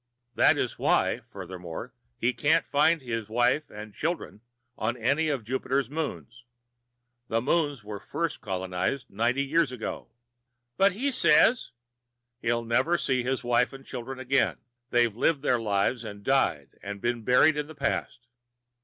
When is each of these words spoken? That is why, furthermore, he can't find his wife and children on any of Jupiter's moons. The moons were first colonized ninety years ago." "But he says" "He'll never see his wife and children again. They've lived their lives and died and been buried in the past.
That 0.33 0.57
is 0.57 0.79
why, 0.79 1.21
furthermore, 1.27 1.93
he 2.17 2.33
can't 2.33 2.65
find 2.65 3.03
his 3.03 3.29
wife 3.29 3.69
and 3.69 3.93
children 3.93 4.41
on 4.75 4.97
any 4.97 5.29
of 5.29 5.43
Jupiter's 5.43 5.91
moons. 5.91 6.43
The 7.27 7.39
moons 7.39 7.83
were 7.83 7.99
first 7.99 8.41
colonized 8.41 9.11
ninety 9.11 9.43
years 9.43 9.71
ago." 9.71 10.09
"But 10.75 10.93
he 10.93 11.11
says" 11.11 11.69
"He'll 12.41 12.65
never 12.65 12.97
see 12.97 13.21
his 13.21 13.43
wife 13.43 13.73
and 13.73 13.85
children 13.85 14.17
again. 14.17 14.57
They've 14.89 15.15
lived 15.15 15.43
their 15.43 15.59
lives 15.59 16.03
and 16.03 16.23
died 16.23 16.79
and 16.81 16.99
been 16.99 17.21
buried 17.21 17.55
in 17.55 17.67
the 17.67 17.75
past. 17.75 18.25